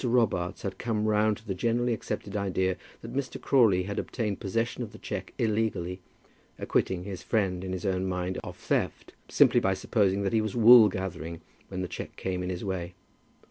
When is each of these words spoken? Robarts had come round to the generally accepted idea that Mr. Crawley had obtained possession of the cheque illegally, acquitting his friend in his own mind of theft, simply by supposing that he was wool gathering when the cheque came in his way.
Robarts 0.03 0.63
had 0.63 0.79
come 0.79 1.05
round 1.05 1.37
to 1.37 1.45
the 1.45 1.53
generally 1.53 1.93
accepted 1.93 2.35
idea 2.35 2.75
that 3.03 3.13
Mr. 3.13 3.39
Crawley 3.39 3.83
had 3.83 3.99
obtained 3.99 4.39
possession 4.39 4.81
of 4.81 4.93
the 4.93 4.97
cheque 4.97 5.31
illegally, 5.37 6.01
acquitting 6.57 7.03
his 7.03 7.21
friend 7.21 7.63
in 7.63 7.71
his 7.71 7.85
own 7.85 8.07
mind 8.09 8.39
of 8.43 8.57
theft, 8.57 9.13
simply 9.29 9.59
by 9.59 9.75
supposing 9.75 10.23
that 10.23 10.33
he 10.33 10.41
was 10.41 10.55
wool 10.55 10.89
gathering 10.89 11.41
when 11.67 11.83
the 11.83 11.87
cheque 11.87 12.15
came 12.15 12.41
in 12.41 12.49
his 12.49 12.65
way. 12.65 12.95